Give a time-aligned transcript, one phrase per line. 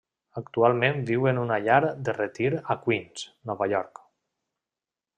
[0.39, 1.77] Actualment viu en una llar
[2.09, 4.07] de retir a Queens, Nova York.